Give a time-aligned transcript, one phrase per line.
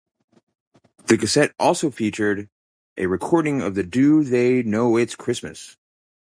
[1.05, 2.49] The cassette also featured
[2.97, 5.77] a recording of the Do They Know It's Christmas?